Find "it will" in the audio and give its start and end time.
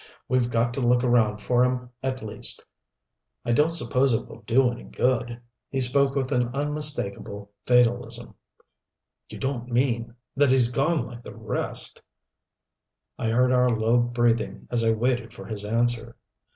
4.13-4.41